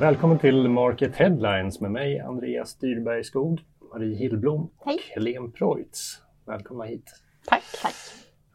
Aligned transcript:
Välkommen 0.00 0.38
till 0.38 0.68
Market 0.68 1.16
Headlines 1.16 1.80
med 1.80 1.90
mig 1.90 2.20
Andreas 2.20 2.74
Dyrberg 2.78 3.24
Skog, 3.24 3.60
Marie 3.92 4.16
Hillblom 4.16 4.70
Hej. 4.84 4.94
och 4.94 5.00
Helene 5.00 5.48
Preutz. 5.48 6.22
Välkomna 6.46 6.84
hit. 6.84 7.04
Tack. 7.46 7.62
Tack. 7.82 7.94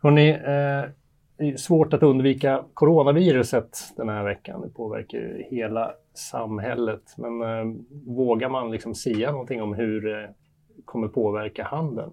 Hörrni, 0.02 0.30
eh, 0.30 0.90
det 1.38 1.50
är 1.50 1.58
svårt 1.58 1.94
att 1.94 2.04
undvika 2.04 2.64
coronaviruset 2.74 3.78
den 3.98 4.10
här 4.10 4.24
veckan. 4.24 4.62
Det 4.62 4.70
påverkar 4.70 5.18
ju 5.18 5.44
hela 5.50 5.94
samhället. 6.14 7.04
Men 7.18 7.42
eh, 7.42 7.76
vågar 8.06 8.50
man 8.50 8.72
liksom 8.72 8.96
säga 8.96 9.32
någonting 9.32 9.62
om 9.62 9.74
hur 9.74 10.02
det 10.02 10.34
kommer 10.86 11.08
påverka 11.08 11.64
handeln 11.64 12.12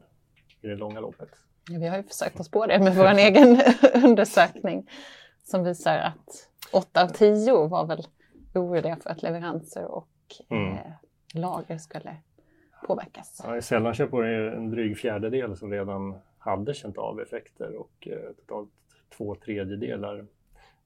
i 0.62 0.66
det 0.66 0.76
långa 0.76 1.00
loppet? 1.00 1.30
Vi 1.70 1.86
har 1.86 1.96
ju 1.96 2.02
försökt 2.02 2.40
oss 2.40 2.50
på 2.50 2.66
det 2.66 2.78
med 2.78 2.96
vår 2.96 3.04
egen 3.18 3.60
undersökning 4.04 4.90
som 5.44 5.64
visar 5.64 5.98
att 5.98 6.48
8 6.72 7.02
av 7.02 7.08
10 7.08 7.66
var 7.66 7.86
väl 7.86 8.02
oroliga 8.54 8.96
för 8.96 9.10
att 9.10 9.22
leveranser 9.22 9.84
och 9.84 10.08
Mm. 10.48 10.72
eh, 10.72 10.80
lager 11.34 11.78
skulle 11.78 12.16
påverkas. 12.86 13.40
Ja, 13.44 13.56
I 13.56 13.62
sällanköp 13.62 14.12
var 14.12 14.22
det 14.24 14.52
en 14.56 14.70
dryg 14.70 14.98
fjärdedel 14.98 15.56
som 15.56 15.72
redan 15.72 16.18
hade 16.38 16.74
känt 16.74 16.98
av 16.98 17.20
effekter 17.20 17.76
och 17.76 18.08
eh, 18.08 18.32
totalt 18.36 18.70
två 19.16 19.34
tredjedelar 19.34 20.26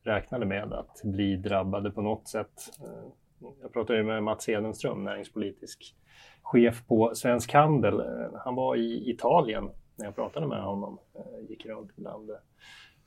räknade 0.02 0.46
med 0.46 0.72
att 0.72 1.00
bli 1.04 1.36
drabbade 1.36 1.90
på 1.90 2.02
något 2.02 2.28
sätt. 2.28 2.70
Eh, 2.80 3.48
jag 3.62 3.72
pratade 3.72 4.02
med 4.02 4.22
Mats 4.22 4.48
Hedenström, 4.48 5.04
näringspolitisk 5.04 5.96
chef 6.42 6.86
på 6.86 7.14
Svensk 7.14 7.52
Handel. 7.52 8.00
Eh, 8.00 8.30
han 8.44 8.54
var 8.54 8.76
i 8.76 9.10
Italien 9.10 9.70
när 9.96 10.04
jag 10.04 10.14
pratade 10.14 10.46
med 10.46 10.62
honom. 10.62 10.98
Eh, 11.14 11.50
gick 11.50 11.66
runt 11.66 11.96
bland 11.96 12.30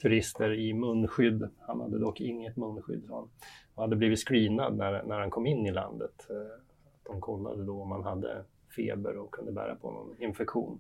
turister 0.01 0.53
i 0.53 0.73
munskydd. 0.73 1.49
Han 1.59 1.81
hade 1.81 1.99
dock 1.99 2.21
inget 2.21 2.57
munskydd. 2.57 3.03
Han 3.09 3.29
hade 3.75 3.95
blivit 3.95 4.27
screenad 4.27 4.77
när, 4.77 5.03
när 5.03 5.19
han 5.19 5.29
kom 5.29 5.45
in 5.45 5.65
i 5.65 5.71
landet. 5.71 6.27
Eh, 6.29 6.61
de 7.03 7.21
kollade 7.21 7.65
då 7.65 7.81
om 7.81 7.91
han 7.91 8.03
hade 8.03 8.43
feber 8.75 9.17
och 9.17 9.31
kunde 9.31 9.51
bära 9.51 9.75
på 9.75 9.91
någon 9.91 10.21
infektion. 10.21 10.79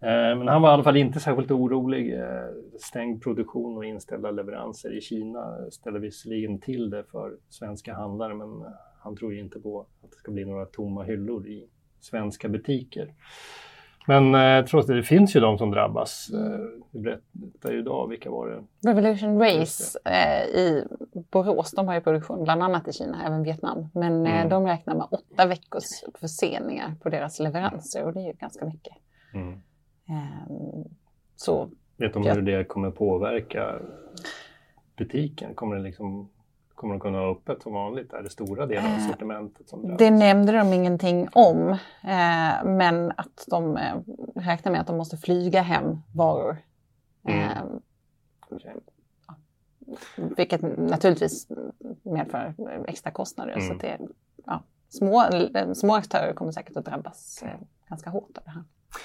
Eh, 0.00 0.38
men 0.38 0.48
han 0.48 0.62
var 0.62 0.70
i 0.70 0.72
alla 0.72 0.82
fall 0.82 0.96
inte 0.96 1.20
särskilt 1.20 1.50
orolig. 1.50 2.14
Eh, 2.14 2.48
stängd 2.80 3.22
produktion 3.22 3.76
och 3.76 3.84
inställda 3.84 4.30
leveranser 4.30 4.96
i 4.96 5.00
Kina 5.00 5.70
ställer 5.70 5.98
visserligen 5.98 6.60
till 6.60 6.90
det 6.90 7.04
för 7.04 7.36
svenska 7.48 7.94
handlare 7.94 8.34
men 8.34 8.64
han 8.98 9.16
tror 9.16 9.34
ju 9.34 9.40
inte 9.40 9.60
på 9.60 9.80
att 9.80 10.10
det 10.10 10.16
ska 10.16 10.32
bli 10.32 10.44
några 10.44 10.66
tomma 10.66 11.02
hyllor 11.02 11.46
i 11.46 11.68
svenska 12.00 12.48
butiker. 12.48 13.14
Men 14.08 14.34
eh, 14.34 14.64
trots 14.64 14.86
det, 14.86 14.94
det 14.94 15.02
finns 15.02 15.36
ju 15.36 15.40
de 15.40 15.58
som 15.58 15.70
drabbas. 15.70 16.30
Eh, 16.34 16.60
vi 16.90 17.00
berättar 17.00 17.72
ju 17.72 17.78
idag, 17.78 18.08
vilka 18.08 18.30
var 18.30 18.48
det? 18.48 18.90
Revolution 18.90 19.38
Race 19.40 19.98
eh, 20.04 20.42
i 20.60 20.84
Borås, 21.30 21.70
de 21.70 21.86
har 21.88 21.94
ju 21.94 22.00
produktion 22.00 22.44
bland 22.44 22.62
annat 22.62 22.88
i 22.88 22.92
Kina, 22.92 23.26
även 23.26 23.42
Vietnam. 23.42 23.88
Men 23.94 24.26
eh, 24.26 24.36
Mm. 24.36 24.48
de 24.48 24.66
räknar 24.66 24.94
med 24.94 25.06
åtta 25.10 25.46
veckors 25.46 25.84
förseningar 26.20 26.94
på 27.02 27.08
deras 27.08 27.38
leveranser 27.40 28.04
och 28.04 28.12
det 28.12 28.20
är 28.20 28.26
ju 28.26 28.32
ganska 28.32 28.64
mycket. 28.66 28.94
Mm. 29.34 29.52
Eh, 30.08 30.86
så 31.36 31.68
Vet 31.96 32.12
de 32.12 32.26
hur 32.26 32.42
det 32.42 32.64
kommer 32.64 32.90
påverka 32.90 33.78
butiken? 34.96 35.54
Kommer 35.54 35.76
det 35.76 35.82
liksom 35.82 36.28
Kommer 36.76 36.94
de 36.94 37.00
kunna 37.00 37.18
ha 37.18 37.30
öppet 37.30 37.62
som 37.62 37.72
vanligt? 37.72 38.12
Är 38.12 38.22
det 38.22 38.30
stora 38.30 38.66
delar 38.66 38.88
av 38.88 38.98
Eh, 38.98 39.06
sortimentet 39.06 39.68
som 39.68 39.82
drabbas? 39.82 39.98
Det 39.98 40.10
nämnde 40.10 40.52
de 40.52 40.72
ingenting 40.72 41.28
om, 41.32 41.68
eh, 42.02 42.64
men 42.64 43.12
att 43.16 43.44
de 43.46 43.76
eh, 43.76 43.96
räknar 44.34 44.72
med 44.72 44.80
att 44.80 44.86
de 44.86 44.96
måste 44.96 45.16
flyga 45.16 45.62
hem 45.62 45.98
varor. 46.14 46.56
Mm. 47.28 47.40
Eh. 47.40 47.62
Vilket 50.16 50.62
naturligtvis 50.78 51.48
medför 52.02 52.54
extra 52.88 53.10
kostnader. 53.10 53.52
Mm. 53.52 53.68
Så 53.68 53.74
det, 53.74 53.98
ja, 54.46 54.62
små, 54.88 55.24
små 55.74 55.94
aktörer 55.94 56.32
kommer 56.34 56.52
säkert 56.52 56.76
att 56.76 56.84
drabbas 56.84 57.42
eh, 57.42 57.60
ganska 57.88 58.10
hårt 58.10 58.38
av 58.38 58.44
det 58.44 58.50
här. 58.50 58.64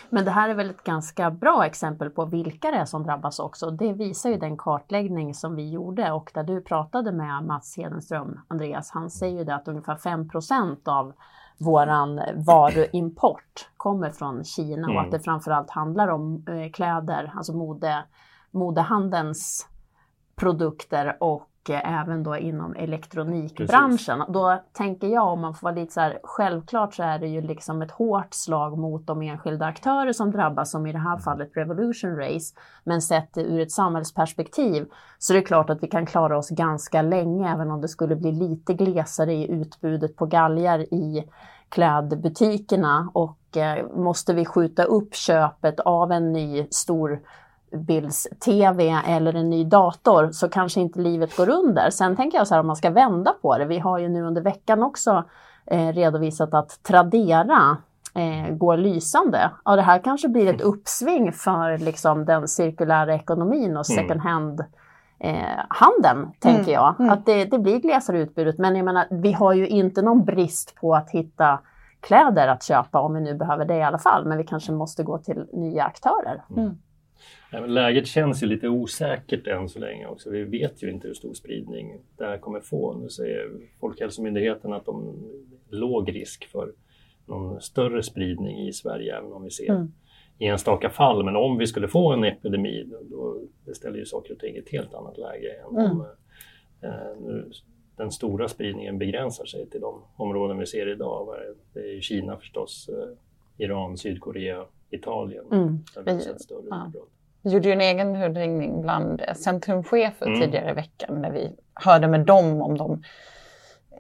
Men 0.10 0.26
det 0.26 0.32
här 0.32 0.50
är 0.50 0.54
väl 0.54 0.70
ett 0.70 0.84
ganska 0.84 1.32
bra 1.32 1.66
exempel 1.66 2.10
på 2.10 2.26
vilka 2.26 2.72
det 2.72 2.78
är 2.78 2.86
som 2.86 3.04
drabbas 3.04 3.40
också. 3.40 3.72
Det 3.72 3.94
visar 3.94 4.30
ju 4.30 4.38
den 4.38 4.58
kartläggning 4.58 5.34
som 5.34 5.56
vi 5.56 5.70
gjorde 5.70 6.12
och 6.12 6.32
där 6.34 6.44
du 6.44 6.62
pratade 6.62 7.12
med 7.12 7.44
Mats 7.44 7.78
Hedenström, 7.78 8.40
Andreas, 8.48 8.92
han 8.92 9.10
säger 9.10 9.38
ju 9.38 9.44
det 9.44 9.56
att 9.56 9.68
ungefär 9.68 9.96
5% 9.96 10.78
av 10.86 11.14
våran 11.58 12.22
varuimport 12.36 13.70
kommer 13.78 14.10
från 14.10 14.44
Kina 14.44 14.88
och 14.88 14.94
Mm. 14.94 15.06
att 15.06 15.12
det 15.12 15.20
framförallt 15.20 15.70
handlar 15.70 16.08
om 16.08 16.46
eh, 16.48 16.72
kläder, 16.72 17.34
alltså 17.36 17.54
mode, 17.54 18.04
modehandelns 18.52 19.68
produkter 20.42 21.18
och 21.20 21.70
eh, 21.70 22.00
även 22.02 22.24
då 22.24 22.38
inom 22.38 22.76
elektronikbranschen. 22.76 24.24
Då 24.30 24.60
tänker 24.74 25.08
jag 25.08 25.28
om 25.28 25.42
man 25.42 25.54
får 25.54 25.68
vara 25.68 25.76
lite 25.76 25.94
så 25.94 26.00
här, 26.00 26.20
självklart 26.24 26.94
så 26.94 27.04
är 27.04 27.20
det 27.20 27.28
ju 27.28 27.42
liksom 27.42 27.82
ett 27.82 27.92
hårt 27.92 28.34
slag 28.34 28.78
mot 28.78 29.08
de 29.08 29.22
enskilda 29.22 29.66
aktörer 29.66 30.14
som 30.14 30.32
drabbas, 30.32 30.72
som 30.72 30.88
i 30.88 30.92
det 30.92 31.00
här 31.00 31.18
fallet 31.18 31.52
Revolution 31.54 32.16
Race. 32.16 32.56
Men 32.84 33.02
sett 33.02 33.38
ur 33.38 33.60
ett 33.60 33.72
samhällsperspektiv 33.72 34.86
så 35.20 35.34
är 35.34 35.38
det 35.38 35.44
klart 35.44 35.70
att 35.70 35.84
vi 35.84 35.88
kan 35.88 36.06
klara 36.06 36.38
oss 36.38 36.50
ganska 36.50 37.02
länge, 37.02 37.54
även 37.54 37.72
om 37.72 37.82
det 37.82 37.88
skulle 37.88 38.16
bli 38.16 38.32
lite 38.32 38.74
glesare 38.74 39.34
i 39.34 39.52
utbudet 39.52 40.16
på 40.16 40.26
galgar 40.26 40.80
i 40.80 41.24
klädbutikerna 41.70 43.12
och 43.14 43.58
eh, 43.58 43.88
måste 43.96 44.34
vi 44.34 44.46
skjuta 44.46 44.84
upp 44.84 45.16
köpet 45.16 45.80
av 45.80 46.12
en 46.12 46.34
ny 46.34 46.68
stor 46.72 47.22
bilds-tv 47.78 49.02
eller 49.08 49.34
en 49.36 49.50
ny 49.50 49.64
dator 49.64 50.30
så 50.32 50.50
kanske 50.50 50.82
inte 50.82 51.00
livet 51.00 51.38
går 51.38 51.50
under. 51.50 51.90
Sen 51.90 52.16
tänker 52.16 52.38
jag 52.38 52.48
så 52.48 52.54
här 52.54 52.60
om 52.62 52.68
man 52.68 52.76
ska 52.76 52.90
vända 52.90 53.34
på 53.42 53.58
det. 53.58 53.66
Vi 53.66 53.80
har 53.80 54.00
ju 54.00 54.10
nu 54.10 54.24
under 54.24 54.42
veckan 54.42 54.84
också 54.84 55.24
eh, 55.66 55.88
redovisat 55.88 56.54
att 56.54 56.80
Tradera 56.84 57.78
eh, 58.16 58.56
går 58.56 58.78
lysande. 58.78 59.52
Ja, 59.66 59.76
det 59.76 59.82
här 59.82 60.00
kanske 60.00 60.28
blir 60.28 60.54
ett 60.56 60.62
uppsving 60.62 61.32
för 61.34 61.78
liksom, 61.78 62.26
den 62.26 62.48
cirkulära 62.48 63.16
ekonomin 63.16 63.78
och 63.78 63.90
Mm. 63.90 64.04
second 64.04 64.22
hand 64.22 64.64
eh, 65.20 65.60
handeln, 65.70 66.32
tänker 66.40 66.60
Mm, 66.62 66.74
jag. 66.74 66.96
mm. 67.00 67.12
Att 67.12 67.26
det, 67.26 67.46
det 67.46 67.60
blir 67.60 67.80
glesare 67.80 68.20
utbudet. 68.20 68.58
Men 68.58 68.76
jag 68.76 68.86
menar, 68.86 69.06
vi 69.10 69.32
har 69.34 69.54
ju 69.54 69.68
inte 69.68 70.02
någon 70.02 70.26
brist 70.26 70.76
på 70.76 70.96
att 70.96 71.10
hitta 71.10 71.60
kläder 72.00 72.48
att 72.48 72.64
köpa 72.64 73.00
om 73.00 73.14
vi 73.14 73.22
nu 73.22 73.34
behöver 73.34 73.66
det 73.66 73.76
i 73.78 73.84
alla 73.84 73.98
fall. 74.00 74.26
Men 74.26 74.38
vi 74.38 74.44
kanske 74.44 74.72
måste 74.72 75.04
gå 75.04 75.18
till 75.18 75.46
nya 75.54 75.84
aktörer. 75.84 76.44
Men 76.48 76.82
Läget 77.68 78.08
känns 78.08 78.44
ju 78.44 78.48
lite 78.48 78.68
osäkert 78.70 79.48
än 79.48 79.70
så 79.70 79.80
länge 79.80 80.08
också. 80.08 80.30
Vi 80.30 80.44
vet 80.44 80.84
ju 80.84 80.92
inte 80.92 81.08
hur 81.08 81.14
stor 81.16 81.34
spridning 81.34 81.98
det 82.18 82.26
här 82.26 82.38
kommer 82.38 82.60
få. 82.60 82.94
Nu 82.94 83.10
säger 83.10 83.52
Folkhälsomyndigheten 83.80 84.74
att 84.74 84.86
de 84.86 85.18
låg 85.70 86.16
risk 86.16 86.46
för 86.52 86.74
någon 87.26 87.62
större 87.62 88.04
spridning 88.04 88.68
i 88.68 88.74
Sverige, 88.74 89.18
även 89.18 89.34
om 89.34 89.44
vi 89.44 89.50
ser 89.50 89.70
Mm. 89.72 89.92
enstaka 90.40 90.90
fall. 90.90 91.26
Men 91.26 91.36
om 91.36 91.58
vi 91.58 91.68
skulle 91.68 91.88
få 91.88 92.12
en 92.14 92.24
epidemi, 92.24 92.84
då, 93.10 93.38
då 93.66 93.74
ställer 93.74 93.98
ju 93.98 94.06
saker 94.06 94.34
och 94.34 94.40
ting 94.40 94.56
i 94.56 94.60
ett 94.60 94.70
helt 94.72 94.94
annat 94.94 95.18
läge 95.18 95.52
än 95.70 95.78
Mm. 95.78 95.92
om 95.92 96.06
eh, 96.82 97.22
nu, 97.22 97.52
den 97.98 98.12
stora 98.12 98.48
spridningen 98.48 98.98
begränsar 98.98 99.46
sig 99.46 99.70
till 99.70 99.82
de 99.82 100.02
områden 100.16 100.58
vi 100.58 100.66
ser 100.66 100.88
idag. 100.92 101.36
Är 101.38 101.54
det? 101.74 101.98
Är 101.98 102.02
Kina 102.02 102.38
förstås, 102.38 102.90
eh, 102.90 103.18
Iran, 103.66 103.98
Sydkorea, 103.98 104.66
Italien. 104.92 105.46
Mm. 105.52 105.84
Där 105.96 106.04
vi 106.14 106.20
större 106.40 106.62
ja. 106.70 106.92
Vi 107.42 107.50
gjorde 107.52 107.68
ju 107.68 107.74
en 107.74 107.82
egen 107.82 108.16
hudringning 108.16 108.82
bland 108.82 109.22
eh, 109.28 109.34
centrumchefer 109.34 110.26
Mm. 110.28 110.42
tidigare 110.42 110.70
i 110.70 110.74
veckan 110.74 111.22
när 111.22 111.32
vi 111.32 111.56
hörde 111.74 112.08
med 112.08 112.26
dem 112.26 112.62
om 112.62 112.78
de, 112.78 113.04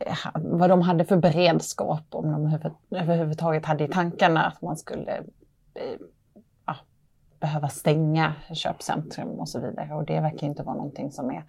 eh, 0.01 0.17
vad 0.33 0.69
de 0.69 0.81
hade 0.81 1.05
för 1.05 1.17
beredskap, 1.17 2.03
om 2.09 2.31
de 2.31 2.45
över- 2.53 2.73
överhuvudtaget 3.01 3.65
hade 3.65 3.83
i 3.83 3.87
tankarna 3.87 4.45
att 4.45 4.61
man 4.61 4.77
skulle 4.77 5.11
eh, 5.73 5.99
ja, 6.65 6.75
behöva 7.39 7.67
stänga 7.69 8.33
köpcentrum 8.53 9.29
och 9.29 9.49
så 9.49 9.59
vidare. 9.59 9.93
Och 9.93 10.05
det 10.05 10.19
verkar 10.19 10.47
inte 10.47 10.63
vara 10.63 10.75
någonting 10.75 11.11
som 11.11 11.31
är 11.31 11.43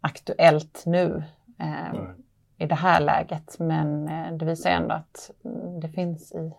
aktuellt 0.00 0.82
nu 0.86 1.22
eh, 1.58 2.00
i 2.58 2.66
det 2.66 2.74
här 2.74 3.00
läget. 3.00 3.58
Men 3.58 4.04
det 4.38 4.44
visar 4.44 4.70
ändå 4.70 4.94
att 4.94 5.30
mm, 5.44 5.80
det 5.80 5.88
finns 5.88 6.32
i, 6.32 6.52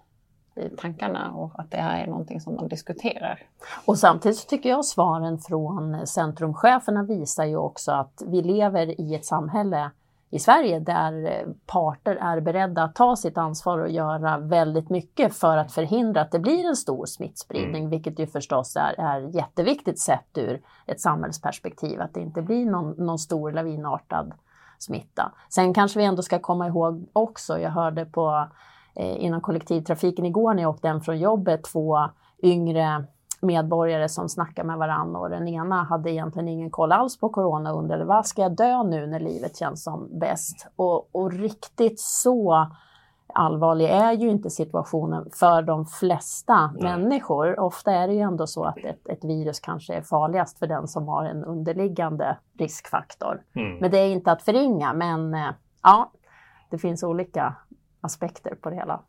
i 0.57 0.69
tankarna 0.77 1.31
och 1.31 1.59
att 1.59 1.71
det 1.71 1.77
här 1.77 2.04
är 2.04 2.07
någonting 2.07 2.42
som 2.42 2.56
de 2.56 2.68
diskuterar. 2.68 3.39
Och 3.86 3.98
samtidigt 3.98 4.38
så 4.38 4.48
tycker 4.48 4.69
jag 4.69 4.86
svaren 4.86 5.38
från 5.38 6.07
centrumcheferna 6.07 7.04
visar 7.04 7.45
ju 7.45 7.57
också 7.57 7.92
att 7.92 8.24
vi 8.25 8.42
lever 8.42 9.01
i 9.01 9.15
ett 9.15 9.25
samhälle 9.25 9.92
i 10.30 10.39
Sverige 10.39 10.80
där 10.80 11.45
parter 11.65 12.15
är 12.15 12.39
beredda 12.39 12.83
att 12.83 12.95
ta 12.95 13.15
sitt 13.15 13.38
ansvar 13.38 13.77
och 13.77 13.89
göra 13.89 14.38
väldigt 14.38 14.89
mycket 14.89 15.36
för 15.36 15.57
att 15.57 15.71
förhindra 15.71 16.21
att 16.21 16.31
det 16.31 16.39
blir 16.39 16.65
en 16.65 16.75
stor 16.75 17.06
smittspridning, 17.06 17.89
vilket 17.89 18.19
ju 18.19 18.27
förstås 18.27 18.75
är, 18.75 18.95
är 19.00 19.36
jätteviktigt 19.36 20.00
sett 20.00 20.38
ur 20.38 20.62
ett 20.86 21.01
samhällsperspektiv, 21.01 22.01
att 22.01 22.13
det 22.13 22.19
inte 22.19 22.42
blir 22.42 22.65
någon, 22.65 23.06
någon 23.06 23.19
stor 23.19 23.51
lavinartad 23.51 24.33
smitta. 24.77 25.31
Sen 25.50 25.74
kanske 25.74 26.00
vi 26.00 26.06
ändå 26.06 26.21
ska 26.21 26.39
komma 26.39 26.68
ihåg 26.68 27.06
också, 27.13 27.60
jag 27.60 27.71
hörde 27.71 28.06
på 28.06 28.48
eh, 29.00 29.24
inom 29.24 29.42
kollektivtrafiken 29.42 30.26
igår 30.26 30.54
när 30.54 30.64
jag 30.64 30.70
åkte 30.70 30.88
hem 30.88 31.02
från 31.02 31.20
jobbet, 31.20 31.64
två 31.64 31.98
yngre 32.44 33.06
medborgare 33.42 34.10
som 34.10 34.30
snackar 34.30 34.64
med 34.64 34.78
varandra 34.78 35.20
och 35.20 35.30
den 35.30 35.48
ena 35.48 35.84
hade 35.84 36.12
egentligen 36.12 36.48
ingen 36.48 36.70
koll 36.70 36.92
alls 36.92 37.20
på 37.20 37.30
corona 37.30 37.74
och 37.74 37.80
undrade 37.80 38.06
vad 38.06 38.28
ska 38.28 38.42
jag 38.42 38.56
dö 38.56 38.84
nu 38.84 39.08
när 39.08 39.20
livet 39.20 39.58
känns 39.58 39.84
som 39.84 40.20
bäst? 40.20 40.68
Och, 40.76 41.16
och 41.16 41.32
riktigt 41.32 42.00
så 42.00 42.68
allvarlig 43.34 43.86
är 43.90 44.12
ju 44.12 44.30
inte 44.30 44.50
situationen 44.50 45.30
för 45.34 45.62
de 45.62 45.86
flesta 45.86 46.72
Nej. 46.76 46.84
människor. 46.84 47.60
Ofta 47.60 47.92
är 47.92 48.08
det 48.08 48.14
ju 48.14 48.20
ändå 48.20 48.48
så 48.48 48.64
att 48.64 48.78
ett, 48.78 49.08
ett, 49.08 49.24
virus 49.24 49.60
kanske 49.60 49.94
är 49.94 50.02
farligast 50.02 50.60
för 50.60 50.68
den 50.68 50.88
som 50.88 51.08
har 51.08 51.26
en 51.26 51.44
underliggande 51.44 52.38
riskfaktor. 52.60 53.42
Mm. 53.56 53.78
Men 53.78 53.92
det 53.92 53.98
är 53.98 54.08
inte 54.08 54.32
att 54.32 54.42
förringa, 54.42 54.94
men 54.94 55.34
eh, 55.34 55.50
ja, 55.84 56.12
det 56.70 56.78
finns 56.78 57.04
olika 57.04 57.56
aspekter 58.02 58.56
på 58.56 58.70
det 58.70 58.76
hela. 58.76 59.02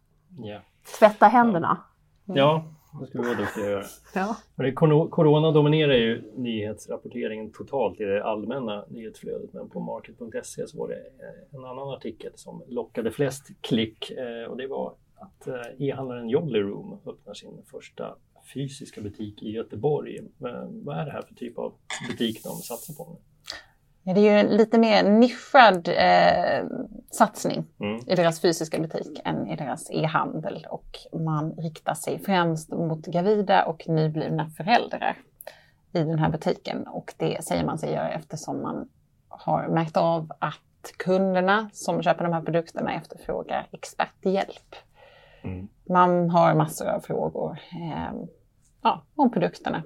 Yeah. 0.44 0.62
Tvätta 0.98 1.26
händerna. 1.26 1.78
Ja, 2.24 2.64
det 3.00 3.06
ska 3.06 3.20
vi 3.20 3.28
vara 3.28 3.38
duktiga 3.38 3.64
att 3.64 3.70
göra. 3.70 3.84
Ja. 4.14 4.36
Men 4.54 4.74
corona 5.10 5.50
dominerar 5.50 5.94
ju 5.94 6.32
nyhetsrapporteringen 6.36 7.52
totalt 7.52 8.00
i 8.00 8.04
det 8.04 8.24
allmänna 8.24 8.84
nyhetsflödet. 8.88 9.52
Men 9.52 9.68
på 9.68 9.80
market.se 9.80 10.66
så 10.66 10.78
var 10.78 10.88
det 10.88 11.02
en 11.56 11.64
annan 11.64 11.88
artikel 11.88 12.32
som 12.34 12.62
lockade 12.68 13.10
flest 13.10 13.50
klick 13.60 14.12
och 14.48 14.56
det 14.56 14.66
var 14.66 14.94
att 15.14 15.48
e-handlaren 15.78 16.28
Jolly 16.28 16.60
Room 16.60 16.98
öppnar 17.06 17.34
sin 17.34 17.62
första 17.70 18.16
fysiska 18.54 19.00
butik 19.00 19.42
i 19.42 19.50
Göteborg. 19.50 20.18
Men 20.38 20.84
vad 20.84 20.98
är 20.98 21.04
det 21.04 21.12
här 21.12 21.22
för 21.22 21.34
typ 21.34 21.58
av 21.58 21.74
butik 22.10 22.44
de 22.44 22.50
satsar 22.50 22.94
på? 22.94 23.10
Nu? 23.10 23.16
Det 24.14 24.20
är 24.20 24.32
ju 24.32 24.40
en 24.40 24.56
lite 24.56 24.78
mer 24.78 25.02
nischad 25.02 25.88
eh, 25.88 26.66
satsning 27.10 27.66
mm. 27.80 28.00
i 28.06 28.14
deras 28.14 28.40
fysiska 28.40 28.80
butik 28.80 29.20
än 29.24 29.46
i 29.46 29.56
deras 29.56 29.90
e-handel 29.90 30.66
och 30.70 30.98
man 31.12 31.52
riktar 31.52 31.94
sig 31.94 32.18
främst 32.18 32.70
mot 32.70 33.06
gravida 33.06 33.64
och 33.64 33.88
nyblivna 33.88 34.50
föräldrar 34.50 35.16
i 35.92 35.98
den 35.98 36.18
här 36.18 36.30
butiken 36.30 36.86
och 36.86 37.14
det 37.16 37.44
säger 37.44 37.64
man 37.64 37.78
sig 37.78 37.92
göra 37.92 38.10
eftersom 38.10 38.62
man 38.62 38.88
har 39.28 39.68
märkt 39.68 39.96
av 39.96 40.32
att 40.38 40.92
kunderna 40.96 41.70
som 41.72 42.02
köper 42.02 42.24
de 42.24 42.32
här 42.32 42.42
produkterna 42.42 42.94
efterfrågar 42.94 43.68
experthjälp. 43.72 44.74
Mm. 45.42 45.68
Man 45.88 46.30
har 46.30 46.54
massor 46.54 46.88
av 46.88 47.00
frågor 47.00 47.58
eh, 47.72 48.12
ja, 48.82 49.02
om 49.14 49.30
produkterna 49.30 49.82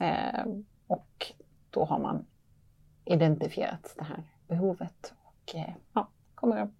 eh, 0.00 0.44
och 0.86 1.32
då 1.70 1.84
har 1.84 1.98
man 1.98 2.26
identifierat 3.10 3.94
det 3.96 4.04
här 4.04 4.22
behovet 4.48 5.12
och 5.24 5.54
eh, 5.54 5.74
ja, 5.92 6.08
kommer 6.34 6.62
att 6.62 6.70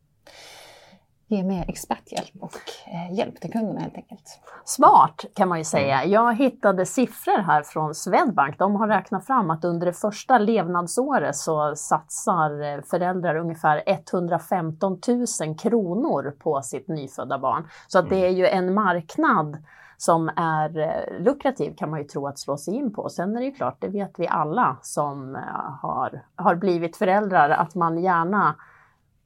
ge 1.31 1.43
mer 1.45 1.65
experthjälp 1.69 2.31
och 2.41 2.59
eh, 2.87 3.19
hjälp 3.19 3.41
till 3.41 3.53
kunderna 3.53 3.81
helt 3.81 3.95
enkelt. 3.95 4.41
Smart 4.65 5.25
kan 5.35 5.49
man 5.49 5.59
ju 5.59 5.65
säga. 5.65 6.05
Jag 6.05 6.37
hittade 6.37 6.87
siffror 6.87 7.39
här 7.39 7.63
från 7.63 7.95
Swedbank. 7.95 8.59
De 8.59 8.77
har 8.77 8.89
räknat 8.89 9.27
fram 9.27 9.51
att 9.51 9.65
under 9.65 9.87
det 9.87 9.93
första 9.93 10.39
levnadsåret 10.39 11.37
så 11.37 11.77
satsar 11.77 12.63
eh, 12.63 12.83
föräldrar 12.83 13.37
ungefär 13.37 13.83
115 13.87 14.99
000 15.41 15.59
kronor 15.59 16.35
på 16.39 16.63
sitt 16.63 16.89
nyfödda 16.89 17.39
barn. 17.39 17.69
Så 17.87 17.99
att 17.99 18.09
det 18.09 18.27
är 18.27 18.31
ju 18.31 18.47
en 18.47 18.75
marknad 18.75 19.65
som 20.01 20.31
är 20.37 20.79
eh, 20.79 21.23
lukrativ 21.23 21.75
kan 21.75 21.91
man 21.91 21.99
ju 21.99 22.05
tro 22.05 22.27
att 22.27 22.39
slå 22.39 22.57
sig 22.57 22.75
in 22.75 22.93
på. 22.93 23.09
Sen 23.09 23.37
är 23.37 23.41
det 23.41 23.47
ju 23.47 23.53
klart, 23.53 23.77
det 23.81 23.89
vet 23.89 24.19
vi 24.19 24.29
alla 24.29 24.77
som 24.83 25.37
eh, 25.37 25.43
har, 25.83 26.23
har 26.37 26.55
blivit 26.55 26.97
föräldrar, 26.97 27.51
att 27.51 27.75
man 27.75 27.99
gärna 27.99 28.57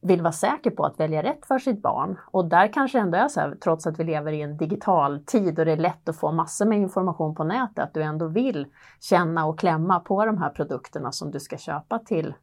vill 0.00 0.22
vara 0.22 0.32
säker 0.32 0.70
på 0.70 0.84
att 0.84 1.00
välja 1.00 1.22
rätt 1.22 1.46
för 1.46 1.58
sitt 1.58 1.82
barn. 1.82 2.18
Och 2.26 2.44
där 2.44 2.72
kanske 2.72 2.98
ändå 2.98 3.18
är 3.18 3.28
så 3.28 3.40
här, 3.40 3.56
trots 3.62 3.86
att 3.86 4.00
vi 4.00 4.04
lever 4.04 4.32
i 4.32 4.42
en 4.42 4.56
digital 4.56 5.24
tid 5.24 5.58
och 5.58 5.64
det 5.64 5.72
är 5.72 5.76
lätt 5.76 6.08
att 6.08 6.16
få 6.16 6.32
massor 6.32 6.66
med 6.66 6.78
information 6.78 7.34
på 7.34 7.44
nätet, 7.44 7.78
att 7.78 7.94
du 7.94 8.02
ändå 8.02 8.28
vill 8.28 8.66
känna 9.00 9.46
och 9.46 9.58
klämma 9.58 10.00
på 10.00 10.26
de 10.26 10.38
här 10.38 10.50
produkterna 10.50 11.12
som 11.12 11.30
du 11.30 11.40
ska 11.40 11.56
köpa 11.56 11.98
till 11.98 12.34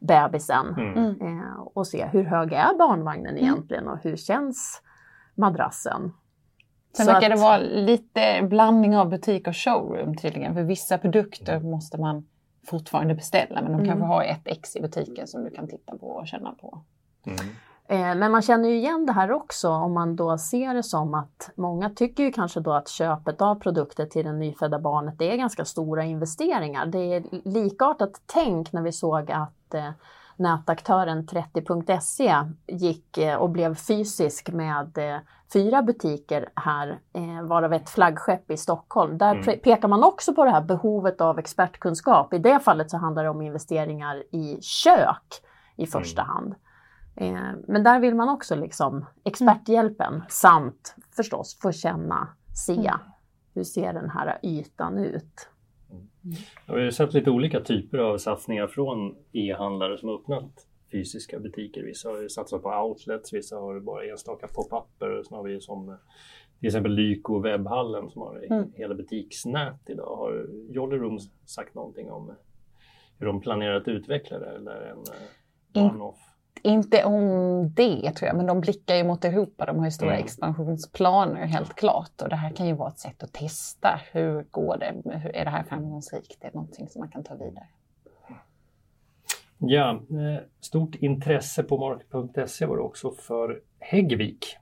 bebisen. 0.00 0.74
Mm. 0.78 1.20
Eh, 1.20 1.60
och 1.74 1.86
se 1.86 2.06
hur 2.06 2.24
hög 2.24 2.52
är 2.52 2.78
barnvagnen 2.78 3.36
mm. 3.36 3.44
egentligen 3.44 3.88
och 3.88 3.98
hur 3.98 4.16
känns 4.16 4.82
madrassen? 5.34 6.12
Sen 6.92 7.06
så 7.06 7.12
verkar 7.12 7.30
att... 7.30 7.36
det 7.36 7.42
vara 7.42 7.58
lite 7.58 8.42
blandning 8.42 8.96
av 8.96 9.08
butik 9.08 9.48
och 9.48 9.56
showroom 9.56 10.16
tydligen. 10.16 10.54
För 10.54 10.62
vissa 10.62 10.98
produkter 10.98 11.60
måste 11.60 11.98
man 11.98 12.26
fortfarande 12.66 13.14
beställa 13.14 13.62
men 13.62 13.72
de 13.72 13.74
mm. 13.74 13.86
kanske 13.86 14.06
har 14.06 14.24
ett 14.24 14.46
ex 14.46 14.76
i 14.76 14.80
butiken 14.80 15.26
som 15.26 15.44
du 15.44 15.50
kan 15.50 15.68
titta 15.68 15.98
på 15.98 16.06
och 16.06 16.26
känna 16.26 16.52
på. 16.52 16.82
Mm. 17.26 17.38
Eh, 17.88 18.18
men 18.18 18.32
man 18.32 18.42
känner 18.42 18.68
ju 18.68 18.76
igen 18.76 19.06
det 19.06 19.12
här 19.12 19.32
också 19.32 19.68
om 19.68 19.92
man 19.92 20.16
då 20.16 20.38
ser 20.38 20.74
det 20.74 20.82
som 20.82 21.14
att 21.14 21.50
många 21.54 21.90
tycker 21.90 22.22
ju 22.22 22.32
kanske 22.32 22.60
då 22.60 22.72
att 22.72 22.88
köpet 22.88 23.42
av 23.42 23.54
produkter 23.54 24.06
till 24.06 24.24
det 24.24 24.32
nyfödda 24.32 24.78
barnet 24.78 25.18
det 25.18 25.32
är 25.32 25.36
ganska 25.36 25.64
stora 25.64 26.04
investeringar. 26.04 26.86
Det 26.86 26.98
är 26.98 27.24
likartat 27.48 28.20
tänk 28.26 28.72
när 28.72 28.82
vi 28.82 28.92
såg 28.92 29.30
att 29.30 29.74
eh, 29.74 29.90
nätaktören 30.38 31.26
30.se 31.26 32.34
gick 32.66 33.18
eh, 33.18 33.36
och 33.36 33.50
blev 33.50 33.74
fysisk 33.74 34.50
med 34.50 34.98
eh, 34.98 35.18
fyra 35.52 35.82
butiker 35.82 36.48
här, 36.54 37.00
eh, 37.12 37.42
varav 37.42 37.72
ett 37.72 37.90
flaggskepp 37.90 38.50
i 38.50 38.56
Stockholm. 38.56 39.18
Där 39.18 39.34
mm. 39.34 39.58
pekar 39.60 39.88
man 39.88 40.04
också 40.04 40.34
på 40.34 40.44
det 40.44 40.50
här 40.50 40.60
behovet 40.60 41.20
av 41.20 41.38
expertkunskap. 41.38 42.34
I 42.34 42.38
det 42.38 42.60
fallet 42.60 42.90
så 42.90 42.96
handlar 42.96 43.24
det 43.24 43.30
om 43.30 43.42
investeringar 43.42 44.22
i 44.30 44.58
kök 44.60 45.42
i 45.76 45.86
första 45.86 46.22
mm. 46.22 46.34
hand. 46.34 46.54
Men 47.68 47.82
där 47.82 48.00
vill 48.00 48.14
man 48.14 48.28
också 48.28 48.56
liksom 48.56 49.06
experthjälpen 49.24 50.14
mm. 50.14 50.26
samt 50.28 50.94
förstås 51.16 51.58
få 51.62 51.72
känna, 51.72 52.28
se 52.66 52.72
mm. 52.72 53.00
hur 53.54 53.64
ser 53.64 53.92
den 53.92 54.10
här 54.10 54.38
ytan 54.42 54.98
ut. 54.98 55.48
Jag 56.66 56.74
har 56.74 56.90
sett 56.90 57.14
lite 57.14 57.30
olika 57.30 57.60
typer 57.60 57.98
av 57.98 58.18
satsningar 58.18 58.66
från 58.66 59.16
e-handlare 59.32 59.98
som 59.98 60.08
öppnat 60.08 60.66
fysiska 60.92 61.38
butiker. 61.38 61.82
Vissa 61.82 62.08
har 62.08 62.28
satsat 62.28 62.62
på 62.62 62.68
outlets, 62.68 63.32
vissa 63.32 63.56
har 63.56 63.80
bara 63.80 64.04
enstaka 64.04 64.46
pop-upper. 64.46 65.22
Sen 65.22 65.36
har 65.36 65.44
vi 65.44 65.60
som 65.60 65.96
till 66.58 66.66
exempel 66.66 66.92
Lyko 66.92 67.38
webbhallen 67.38 68.10
som 68.10 68.22
har 68.22 68.44
mm. 68.50 68.72
hela 68.76 68.94
butiksnät 68.94 69.90
idag. 69.90 70.16
Har 70.16 70.46
Jolly 70.70 70.96
Room 70.96 71.18
sagt 71.46 71.74
någonting 71.74 72.10
om 72.10 72.34
hur 73.18 73.26
de 73.26 73.40
planerar 73.40 73.74
att 73.74 73.88
utveckla 73.88 74.38
det 74.38 74.50
eller 74.50 74.80
en 74.80 75.04
eh, 75.84 75.92
one-off? 75.92 76.27
Inte 76.62 77.04
om 77.04 77.72
det 77.74 78.12
tror 78.12 78.26
jag, 78.26 78.36
men 78.36 78.46
de 78.46 78.60
blickar 78.60 78.94
ju 78.94 79.04
mot 79.04 79.24
Europa. 79.24 79.66
De 79.66 79.78
har 79.78 79.84
ju 79.84 79.90
stora 79.90 80.12
mm. 80.12 80.24
expansionsplaner 80.24 81.46
helt 81.46 81.74
klart. 81.74 82.22
Och 82.22 82.28
det 82.28 82.36
här 82.36 82.50
kan 82.50 82.66
ju 82.66 82.72
vara 82.72 82.88
ett 82.88 82.98
sätt 82.98 83.22
att 83.22 83.32
testa. 83.32 84.00
Hur 84.12 84.42
går 84.50 84.76
det? 84.76 85.18
Hur, 85.18 85.36
är 85.36 85.44
det 85.44 85.50
här 85.50 85.62
framgångsrikt? 85.62 86.36
Det 86.40 86.46
är 86.46 86.52
någonting 86.52 86.88
som 86.88 87.00
man 87.00 87.08
kan 87.08 87.24
ta 87.24 87.34
vidare. 87.34 87.66
Ja, 89.58 89.90
eh, 89.90 90.42
stort 90.60 90.94
intresse 90.94 91.62
på 91.62 91.78
mark.se 91.78 92.66
var 92.66 92.76
det 92.76 92.82
också 92.82 93.10
för 93.10 93.60
Häggvik. 93.78 94.56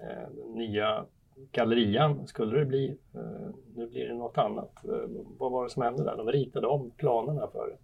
Eh, 0.00 0.54
nya 0.54 1.04
gallerian 1.52 2.26
skulle 2.26 2.58
det 2.58 2.64
bli. 2.64 2.96
Eh, 3.14 3.54
nu 3.74 3.86
blir 3.86 4.08
det 4.08 4.14
något 4.14 4.38
annat. 4.38 4.72
Vad 5.38 5.52
var 5.52 5.64
det 5.64 5.70
som 5.70 5.82
hände 5.82 6.04
där? 6.04 6.16
De 6.16 6.28
ritade 6.28 6.66
om 6.66 6.90
planerna 6.90 7.46
för 7.52 7.76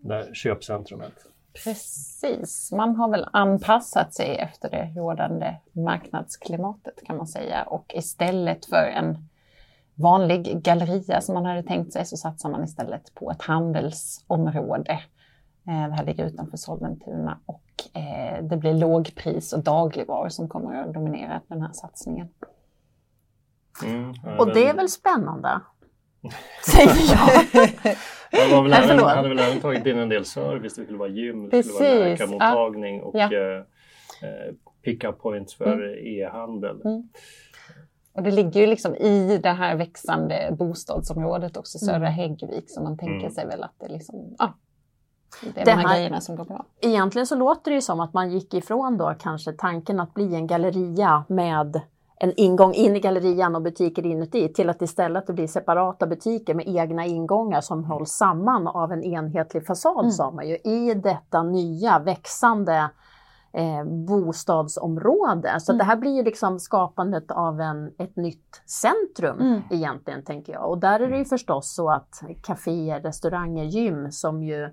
det 0.00 0.08
där 0.08 0.34
köpcentrumet. 0.34 1.31
Precis, 1.64 2.72
man 2.72 2.96
har 2.96 3.08
väl 3.08 3.28
anpassat 3.32 4.14
sig 4.14 4.36
efter 4.36 4.70
det 4.70 4.92
rådande 4.96 5.56
marknadsklimatet 5.72 7.04
kan 7.06 7.16
man 7.16 7.26
säga 7.26 7.62
och 7.62 7.92
istället 7.94 8.66
för 8.66 8.86
en 8.86 9.28
vanlig 9.94 10.62
galleria 10.62 11.20
som 11.20 11.34
man 11.34 11.44
hade 11.44 11.62
tänkt 11.62 11.92
sig 11.92 12.06
så 12.06 12.16
satsar 12.16 12.48
man 12.48 12.64
istället 12.64 13.14
på 13.14 13.30
ett 13.30 13.42
handelsområde. 13.42 14.92
Eh, 15.66 15.88
det 15.88 15.94
här 15.94 16.04
ligger 16.04 16.26
utanför 16.26 16.56
Sollentuna 16.56 17.38
och 17.46 17.62
eh, 18.00 18.44
det 18.44 18.56
blir 18.56 18.74
lågpris 18.74 19.52
och 19.52 19.62
dagligvaror 19.62 20.28
som 20.28 20.48
kommer 20.48 20.82
att 20.82 20.94
dominera 20.94 21.40
den 21.46 21.62
här 21.62 21.72
satsningen. 21.72 22.28
Mm, 23.84 24.14
och 24.38 24.54
det 24.54 24.68
är 24.68 24.74
väl 24.74 24.88
spännande? 24.88 25.60
Säger 26.66 27.14
jag. 28.32 28.50
Man 28.50 28.64
väl 28.64 28.72
även, 28.72 28.98
hade 28.98 29.28
väl 29.28 29.38
även 29.38 29.60
tagit 29.60 29.86
in 29.86 29.98
en 29.98 30.08
del 30.08 30.24
service. 30.24 30.74
Det 30.74 30.84
skulle 30.84 30.98
vara 30.98 31.08
gym, 31.08 31.48
det 31.48 31.62
skulle 31.62 31.88
vara 31.88 32.08
läkarmottagning 32.08 32.98
ja. 32.98 33.04
och 33.04 33.16
ja. 33.16 33.32
Eh, 33.32 33.56
eh, 34.28 34.54
pick-up 34.84 35.18
points 35.18 35.54
för 35.54 35.72
mm. 35.72 36.06
e-handel. 36.06 36.80
Mm. 36.84 37.08
Och 38.14 38.22
det 38.22 38.30
ligger 38.30 38.60
ju 38.60 38.66
liksom 38.66 38.94
i 38.94 39.38
det 39.42 39.52
här 39.52 39.76
växande 39.76 40.56
bostadsområdet 40.58 41.56
också, 41.56 41.78
Södra 41.78 41.96
mm. 41.96 42.12
Häggvik, 42.12 42.64
så 42.66 42.82
man 42.82 42.98
tänker 42.98 43.26
mm. 43.26 43.30
sig 43.30 43.46
väl 43.46 43.62
att 43.62 43.74
det 43.80 43.88
liksom, 43.88 44.34
ja, 44.38 44.54
det 45.40 45.60
är 45.60 45.64
det 45.64 45.70
de 45.70 45.70
här, 45.70 45.88
här 45.88 45.96
grejerna 45.96 46.20
som 46.20 46.36
går 46.36 46.44
bra. 46.44 46.66
Egentligen 46.80 47.26
så 47.26 47.34
låter 47.34 47.70
det 47.70 47.74
ju 47.74 47.80
som 47.80 48.00
att 48.00 48.12
man 48.12 48.30
gick 48.30 48.54
ifrån 48.54 48.98
då 48.98 49.14
kanske 49.18 49.52
tanken 49.52 50.00
att 50.00 50.14
bli 50.14 50.34
en 50.34 50.46
galleria 50.46 51.24
med 51.28 51.80
en 52.22 52.32
ingång 52.36 52.74
in 52.74 52.96
i 52.96 53.00
gallerian 53.00 53.56
och 53.56 53.62
butiker 53.62 54.06
inuti 54.06 54.52
till 54.52 54.70
att 54.70 54.82
istället 54.82 55.26
det 55.26 55.32
blir 55.32 55.46
separata 55.46 56.06
butiker 56.06 56.54
med 56.54 56.68
egna 56.68 57.06
ingångar 57.06 57.60
som 57.60 57.84
hålls 57.84 58.10
samman 58.10 58.66
av 58.66 58.92
en 58.92 59.02
enhetlig 59.02 59.66
fasad 59.66 60.00
mm. 60.00 60.10
sa 60.10 60.30
man 60.30 60.48
ju 60.48 60.56
i 60.56 60.94
detta 60.94 61.42
nya 61.42 61.98
växande 61.98 62.90
eh, 63.52 63.84
bostadsområde. 63.84 65.60
Så 65.60 65.72
Mm. 65.72 65.78
det 65.78 65.84
här 65.84 65.96
blir 65.96 66.16
ju 66.16 66.22
liksom 66.22 66.60
skapandet 66.60 67.30
av 67.30 67.60
en, 67.60 67.94
ett 67.98 68.16
nytt 68.16 68.62
centrum 68.66 69.40
Mm. 69.40 69.62
egentligen, 69.70 70.24
tänker 70.24 70.52
jag. 70.52 70.70
Och 70.70 70.78
där 70.78 71.00
är 71.00 71.10
det 71.10 71.18
ju 71.18 71.24
förstås 71.24 71.74
så 71.74 71.90
att 71.90 72.22
kaféer, 72.42 73.00
restauranger, 73.00 73.64
gym 73.64 74.12
som 74.12 74.42
ju 74.42 74.70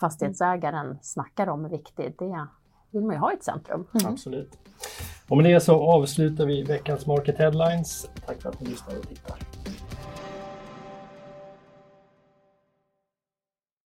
fastighetsägaren 0.00 0.98
snackar 1.02 1.46
om 1.46 1.64
är 1.64 1.68
viktigt, 1.68 2.18
det 2.18 2.46
vill 2.90 3.04
man 3.04 3.14
ju 3.14 3.20
ha 3.20 3.32
i 3.32 3.34
ett 3.34 3.44
centrum. 3.44 3.86
Absolut. 4.04 4.58
Och 5.30 5.36
med 5.36 5.46
det 5.46 5.60
så 5.60 5.92
avslutar 5.92 6.46
vi 6.46 6.62
veckans 6.62 7.06
Market 7.06 7.38
Headlines. 7.38 8.08
Tack 8.26 8.42
för 8.42 8.48
att 8.48 8.60
ni 8.60 8.70
lyssnade 8.70 8.98
och 8.98 9.08
tittar. 9.08 9.36